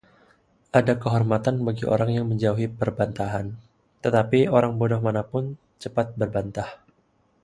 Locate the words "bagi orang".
1.67-2.09